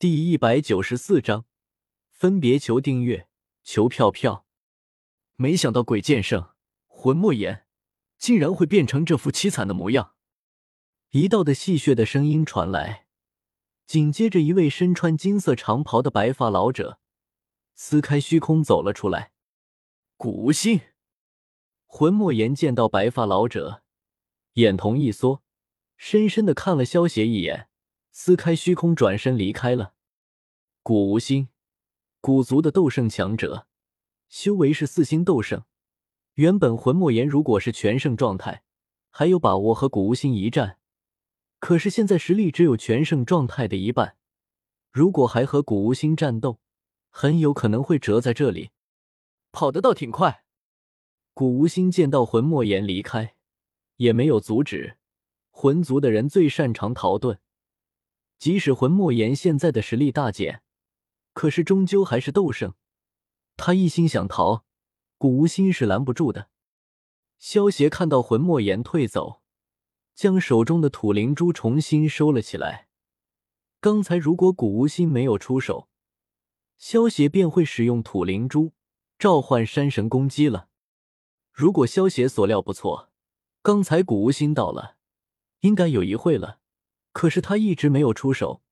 [0.00, 1.44] 第一百九十四章，
[2.08, 3.28] 分别求订阅，
[3.62, 4.46] 求票票。
[5.36, 6.54] 没想到鬼剑圣
[6.86, 7.66] 魂莫言
[8.16, 10.14] 竟然会变成这副凄惨的模样。
[11.10, 13.08] 一道的戏谑的声音传来，
[13.86, 16.98] 紧接着，一位身穿金色长袍的白发老者
[17.74, 19.32] 撕开虚空走了出来。
[20.16, 20.80] 古无心，
[21.84, 23.82] 魂莫言见到白发老者，
[24.54, 25.42] 眼瞳一缩，
[25.98, 27.66] 深深的看了萧邪一眼。
[28.12, 29.94] 撕开虚空，转身离开了。
[30.82, 31.48] 古无心，
[32.20, 33.66] 古族的斗圣强者，
[34.28, 35.64] 修为是四星斗圣。
[36.34, 38.62] 原本魂莫言如果是全盛状态，
[39.10, 40.78] 还有把握和古无心一战。
[41.58, 44.16] 可是现在实力只有全盛状态的一半，
[44.90, 46.60] 如果还和古无心战斗，
[47.10, 48.70] 很有可能会折在这里。
[49.52, 50.44] 跑得倒挺快。
[51.34, 53.34] 古无心见到魂莫言离开，
[53.96, 54.96] 也没有阻止。
[55.50, 57.38] 魂族的人最擅长逃遁。
[58.40, 60.62] 即使魂莫言现在的实力大减，
[61.34, 62.72] 可是终究还是斗圣。
[63.58, 64.64] 他一心想逃，
[65.18, 66.48] 古无心是拦不住的。
[67.38, 69.42] 萧协看到魂莫言退走，
[70.14, 72.88] 将手中的土灵珠重新收了起来。
[73.78, 75.90] 刚才如果古无心没有出手，
[76.78, 78.72] 萧协便会使用土灵珠
[79.18, 80.68] 召唤山神攻击了。
[81.52, 83.10] 如果萧协所料不错，
[83.60, 84.96] 刚才古无心到了，
[85.60, 86.56] 应该有一会了。
[87.12, 88.62] 可是他一直没有出手。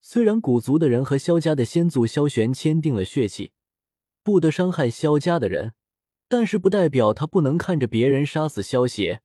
[0.00, 3.52] 虽然古族的人和萧家的先祖萧玄签订了血契，
[4.22, 5.74] 不得伤害萧家的人，
[6.28, 9.22] 但是不代表他不能看着别人杀死萧邪。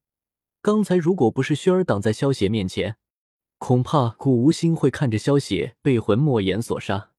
[0.62, 2.98] 刚才如果不是轩儿挡在萧邪面前，
[3.58, 7.12] 恐怕古无心会看着萧邪被魂莫言所杀。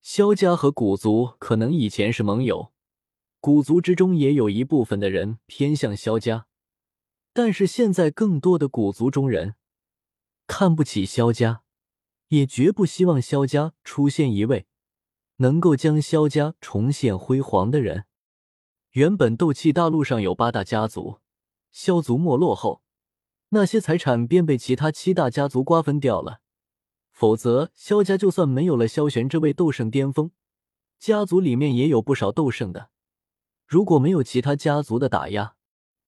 [0.00, 2.72] 萧家和古族可能以前是盟友，
[3.40, 6.46] 古族之中也有一部分的人偏向萧家，
[7.32, 9.56] 但是现在更多的古族中人。
[10.48, 11.62] 看不起萧家，
[12.28, 14.66] 也绝不希望萧家出现一位
[15.36, 18.06] 能够将萧家重现辉煌的人。
[18.92, 21.18] 原本斗气大陆上有八大家族，
[21.70, 22.82] 萧族没落后，
[23.50, 26.40] 那些财产便被其他七大家族瓜分掉了。
[27.12, 30.30] 否则，萧家就算没有了萧玄这位斗圣巅峰，
[30.98, 32.90] 家族里面也有不少斗圣的。
[33.66, 35.54] 如果没有其他家族的打压，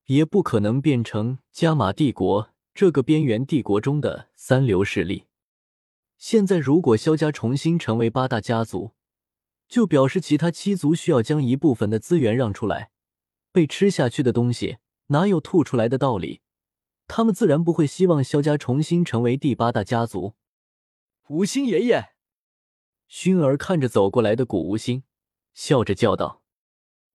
[0.06, 2.50] 也不可能变成加玛帝国。
[2.72, 5.26] 这个边缘帝国中的三流势力，
[6.16, 8.92] 现在如果萧家重新成为八大家族，
[9.68, 12.90] 就表示其他七族需要将一部分的资源让出来。
[13.52, 16.40] 被吃下去的东西哪有吐出来的道理？
[17.08, 20.34] 他们自然不会希望萧家重新成为第八大家族。
[21.26, 22.10] 无心爷爷，
[23.10, 25.02] 薰儿看着走过来的古无心，
[25.52, 26.42] 笑着叫道：“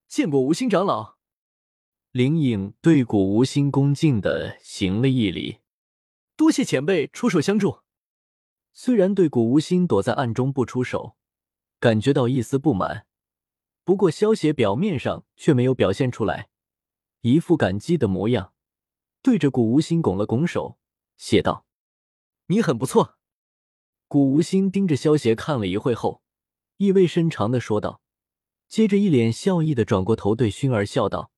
[0.08, 1.15] 见过无心长老。”
[2.16, 5.60] 灵影对古无心恭敬的行了一礼，
[6.38, 7.80] 多谢前辈出手相助。
[8.72, 11.18] 虽然对古无心躲在暗中不出手，
[11.78, 13.06] 感觉到一丝不满，
[13.84, 16.48] 不过萧邪表面上却没有表现出来，
[17.20, 18.54] 一副感激的模样，
[19.22, 20.78] 对着古无心拱了拱手，
[21.18, 21.66] 谢道
[22.48, 23.18] ：“你很不错。”
[24.08, 26.22] 古无心盯着萧邪看了一会后，
[26.78, 28.00] 意味深长的说道，
[28.70, 31.34] 接着一脸笑意的转过头对薰儿笑道。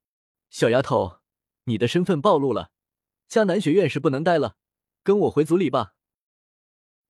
[0.49, 1.19] 小丫头，
[1.65, 2.71] 你的身份暴露了，
[3.29, 4.57] 迦南学院是不能待了，
[5.03, 5.95] 跟我回族里吧。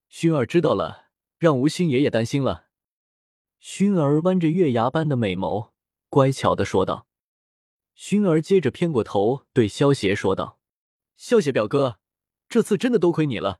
[0.10, 2.68] 薰儿知道了，让吴心爷爷担心了。
[3.62, 5.72] 薰儿弯着月牙般的美眸，
[6.10, 7.08] 乖巧的说道。
[7.96, 10.60] 薰儿接着偏过头对萧邪说道
[11.18, 12.00] ：“萧邪表哥，
[12.48, 13.60] 这次真的多亏你了，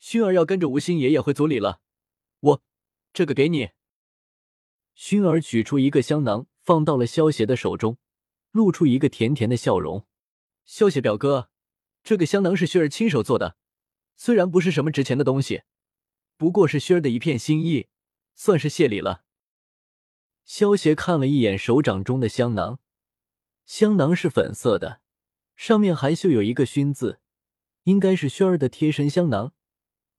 [0.00, 1.80] 薰儿要跟着吴心爷爷回族里了。
[2.40, 2.62] 我，
[3.12, 3.70] 这个给你。”
[4.96, 7.98] 薰儿取出一个香囊，放到了萧邪的手中。
[8.52, 10.06] 露出一个甜甜的笑容，
[10.64, 11.50] 萧邪表哥，
[12.02, 13.56] 这个香囊是薰儿亲手做的，
[14.14, 15.62] 虽然不是什么值钱的东西，
[16.36, 17.88] 不过是薰儿的一片心意，
[18.34, 19.24] 算是谢礼了。
[20.44, 22.78] 萧邪看了一眼手掌中的香囊，
[23.64, 25.00] 香囊是粉色的，
[25.56, 27.20] 上面还绣有一个熏字，
[27.84, 29.54] 应该是薰儿的贴身香囊。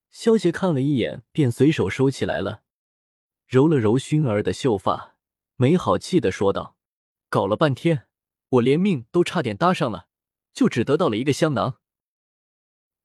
[0.10, 2.64] 萧邪看了一眼，便随手收起来了，
[3.48, 5.18] 揉了揉熏儿的秀发，
[5.56, 6.78] 没好气的说道
[7.30, 8.07] ：“搞了半天。”
[8.54, 10.08] 我连命都差点搭上了，
[10.52, 11.80] 就只得到了一个香囊。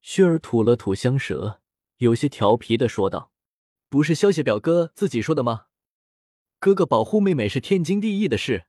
[0.03, 1.63] 薰儿吐了吐香舌，
[1.97, 3.33] 有些调皮的说道
[3.89, 5.67] ：“不是萧邪表哥自己说的吗？
[6.59, 8.67] 哥哥保护妹妹是天经地义的事，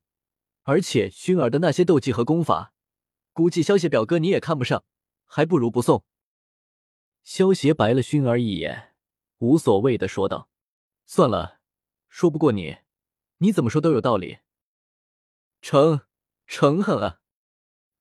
[0.63, 2.73] 而且薰儿的那些斗技和功法，
[3.33, 4.85] 估计萧邪表哥你也看不上，
[5.25, 6.05] 还不如不送。”
[7.23, 8.95] 萧邪白了薰儿一眼，
[9.39, 10.49] 无所谓的说道
[11.05, 11.59] ：“算了，
[12.07, 12.77] 说不过你，
[13.39, 14.37] 你怎么说都有道理。”
[15.61, 16.05] 成。
[16.51, 17.19] 诚恳啊！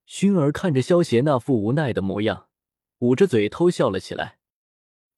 [0.06, 2.49] 薰儿看着萧邪那副无奈的模样，
[3.00, 4.39] 捂着嘴偷笑了起来。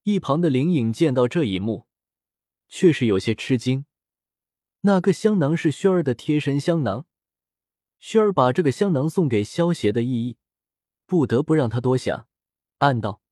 [0.03, 1.87] 一旁的灵影见到这一幕，
[2.69, 3.87] 却是有些吃惊。
[4.81, 7.07] 那个香囊是薰儿的贴身香囊，
[8.01, 10.37] 薰儿把这个香囊送给萧邪的意义，
[11.07, 12.27] 不得不让他多想，
[12.79, 13.23] 暗道：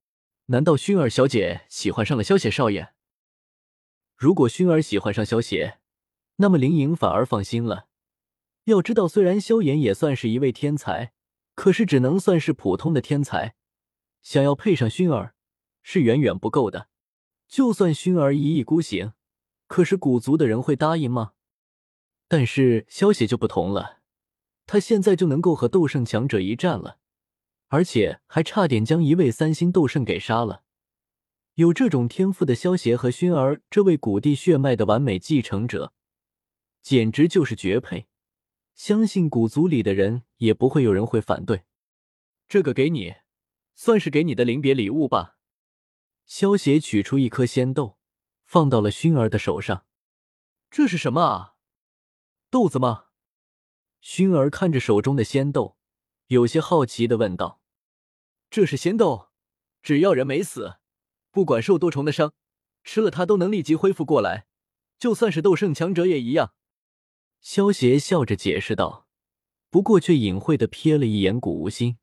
[0.46, 2.94] 难道薰儿小姐喜欢上了萧邪少爷？
[4.14, 5.80] 如果薰儿喜欢上萧邪，
[6.36, 7.88] 那么林颖反而放心了。
[8.70, 11.12] 要知道，虽然萧炎也算是一位天才，
[11.54, 13.54] 可是只能算是普通的天才，
[14.22, 15.34] 想要配上薰儿
[15.82, 16.88] 是远远不够的。
[17.46, 19.12] 就算薰儿一意孤行，
[19.66, 21.32] 可是古族的人会答应吗？
[22.28, 24.00] 但是萧邪就不同了，
[24.66, 26.98] 他现在就能够和斗圣强者一战了，
[27.68, 30.64] 而且还差点将一位三星斗圣给杀了。
[31.54, 35.94] 有这种天赋的萧邪和薰儿这位古帝血脉的完美继承者，
[36.82, 38.06] 简直就是绝配。
[38.78, 41.64] 相信古族里的人也不会有人会反对。
[42.46, 43.16] 这个给你，
[43.74, 45.36] 算是给你的临别礼物吧。
[46.26, 47.98] 萧邪取出一颗仙豆，
[48.44, 49.84] 放到了薰儿的手上。
[50.70, 51.54] 这是什么啊？
[52.50, 53.06] 豆子吗？
[54.00, 55.76] 薰儿看着手中的仙豆，
[56.28, 57.60] 有些好奇的问道
[58.48, 59.30] ：“这是仙豆，
[59.82, 60.76] 只要人没死，
[61.32, 62.32] 不管受多重的伤，
[62.84, 64.46] 吃了它都能立即恢复过来，
[65.00, 66.54] 就算是斗圣强者也一样。”
[67.40, 69.06] 萧邪笑着解释道，
[69.70, 71.98] 不过却隐晦的瞥了一眼古无心。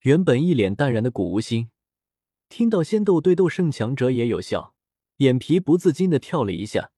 [0.00, 1.70] 原本一脸淡然的古无心，
[2.48, 4.74] 听到仙豆对斗圣强者也有效，
[5.16, 6.92] 眼皮不自禁的跳了一下。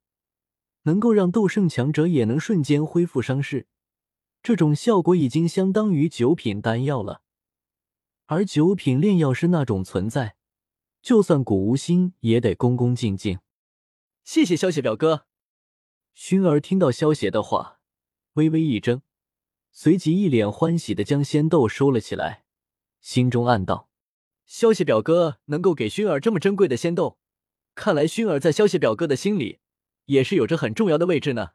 [0.82, 3.66] 能够让斗圣强者也能瞬间恢复伤势，
[4.42, 7.22] 这种效果已经相当于九品丹药了。
[8.26, 10.36] 而九品炼药师那种存在，
[11.00, 13.38] 就算古无心也得恭恭敬敬。
[14.24, 15.27] 谢谢萧邪表哥。
[16.20, 17.78] 熏儿听到萧邪的话，
[18.32, 19.02] 微微一怔，
[19.70, 22.44] 随即一脸欢喜的将仙豆收了起来，
[23.00, 23.88] 心中暗道：
[24.44, 27.18] 萧邪表哥能够给熏儿这么珍贵的仙豆，
[27.76, 29.60] 看来熏儿在萧邪表哥的心里
[30.06, 31.50] 也是有着很重要的位置呢。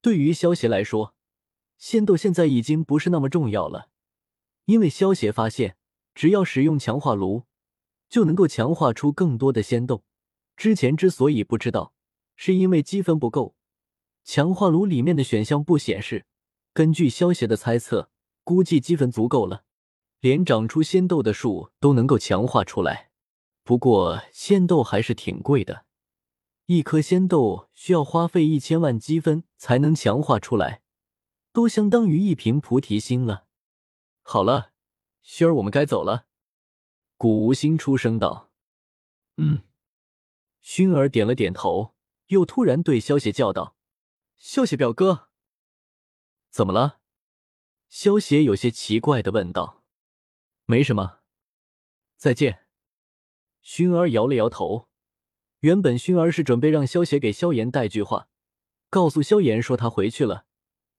[0.00, 1.14] 对于萧邪来说，
[1.76, 3.90] 仙豆现在已经不是那么重要了，
[4.64, 5.76] 因为萧邪发现，
[6.14, 7.42] 只要使用强化炉，
[8.08, 10.02] 就能够强化出更多的仙豆。
[10.56, 11.93] 之前之所以不知道。
[12.36, 13.54] 是因为积分不够，
[14.24, 16.26] 强化炉里面的选项不显示。
[16.72, 18.10] 根据萧邪的猜测，
[18.42, 19.64] 估计积分足够了，
[20.18, 23.10] 连长出仙豆的树都能够强化出来。
[23.62, 25.86] 不过仙豆还是挺贵的，
[26.66, 30.82] 一颗仙豆需要花费一千万积分才能强化出来，
[31.52, 33.46] 都相当于一瓶菩提心了。
[34.22, 34.72] 好了，
[35.24, 36.26] 薰儿，我们该走了。
[37.16, 38.50] 古无心出声道
[39.38, 39.62] ：“嗯。”
[40.60, 41.93] 薰儿点了点头。
[42.26, 43.76] 又突然对萧邪叫道
[44.36, 45.28] ：“萧邪表哥，
[46.50, 47.00] 怎么了？”
[47.88, 49.84] 萧邪有些奇怪的问道
[50.66, 51.20] ：“没什么，
[52.16, 52.66] 再见。”
[53.62, 54.88] 薰儿摇了摇头。
[55.60, 58.28] 原本薰儿是准备让萧邪给萧炎带句话，
[58.90, 60.46] 告诉萧炎说他回去了。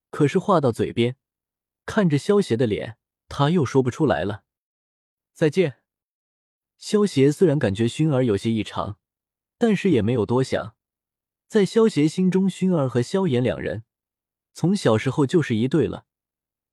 [0.10, 1.18] 可是话到嘴边，
[1.86, 4.44] 看着萧邪的脸，他又说不出来了。
[5.34, 5.82] 再见。
[6.78, 8.98] 萧邪虽然感觉薰儿有些异常，
[9.58, 10.75] 但是也没有多想。
[11.48, 13.84] 在萧邪心中，薰儿和萧炎两人
[14.54, 16.06] 从小时候就是一对了，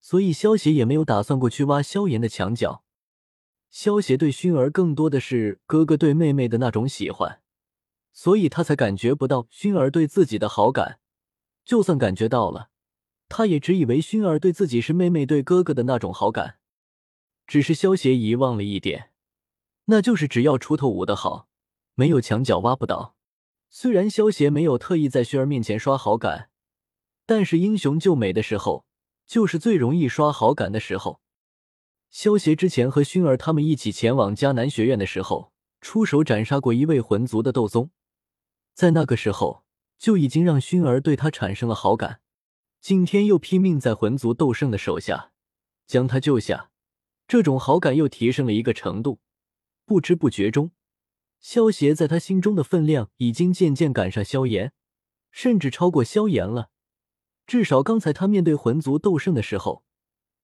[0.00, 2.84] 所以萧邪也没有打算过去挖萧炎的墙角。
[3.70, 7.40] 萧邪对薰儿更多的是哥哥对妹妹的那种喜欢，
[8.12, 10.98] 所以他才感觉不到薰儿对自己的好感。
[11.64, 12.70] 就算感觉到了，
[13.28, 16.58] 他也只以为薰儿对自己是妹妹对哥哥的那种好感。
[17.46, 19.10] 只是萧邪遗忘了一点，
[19.86, 21.48] 那就是只要锄头舞得好，
[21.94, 23.16] 没有墙角挖不倒。
[23.74, 26.50] 虽然萧邪没有特意在薰儿面前刷好感，
[27.24, 28.84] 但是英雄救美的时候，
[29.26, 31.22] 就是最容易刷好感的时候。
[32.10, 37.90] 萧邪之前和薰儿他们一起前往迦南学院的时候，出手斩杀过一位魂族的斗宗，
[38.74, 39.64] 在那个时候
[39.96, 42.20] 就已经让薰儿对他产生了好感。
[42.82, 45.32] 今天又拼命在魂族斗圣的手下
[45.86, 46.68] 将他救下，
[47.26, 49.20] 这种好感又提升了一个程度。
[49.86, 50.72] 不知不觉中。
[51.42, 54.72] 萧邪在他心中的分量已经渐渐赶上萧炎，
[55.32, 56.70] 甚至超过萧炎了。
[57.48, 59.84] 至少刚才他面对魂族斗圣的时候，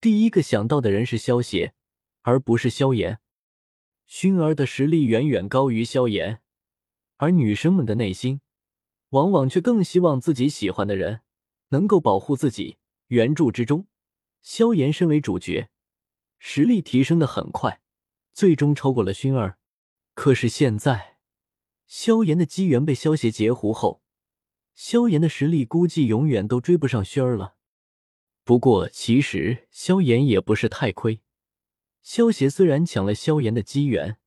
[0.01, 1.73] 第一个想到的人是萧邪，
[2.23, 3.19] 而不是萧炎。
[4.07, 6.41] 薰儿的实力远远高于萧炎，
[7.15, 8.41] 而女生们的内心，
[9.11, 11.21] 往往却更希望自己喜欢的人
[11.69, 12.77] 能够保护自己。
[13.07, 13.87] 原著之中，
[14.41, 15.69] 萧炎身为主角，
[16.39, 17.81] 实力提升的很快，
[18.33, 19.58] 最终超过了薰儿。
[20.21, 21.15] 可是现在，
[21.87, 24.03] 萧炎的机缘被萧邪截胡后，
[24.75, 27.55] 萧炎的实力估计永远都追不上熏儿了。
[28.43, 31.21] 不过，其实萧炎也不是太亏。
[32.01, 34.17] 萧邪虽然抢了萧炎的机缘，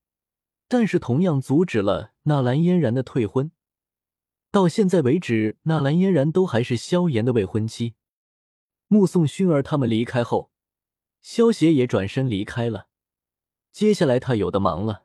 [0.66, 3.52] 但是同样阻止了纳兰嫣然的退婚。
[4.50, 7.96] 到现在为止，纳兰嫣然都还是萧炎的未婚妻。
[8.88, 10.50] 目送薰儿他们离开后，
[11.20, 12.88] 萧邪也转身离开了。
[13.70, 15.02] 接下来他有的忙了。